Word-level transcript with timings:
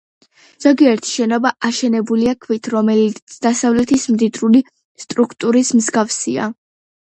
ზოგიერთი 0.63 1.11
შენობა 1.17 1.51
აშენებულია 1.69 2.33
ქვით, 2.47 2.71
რომელიც 2.77 3.37
დასავლეთის 3.47 4.09
მდიდრული 4.17 4.65
სტრუქტურის 5.07 5.73
მსგავსია. 5.83 6.53